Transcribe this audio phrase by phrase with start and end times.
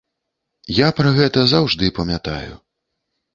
[0.77, 2.53] Я пра гэта заўжды памятаю.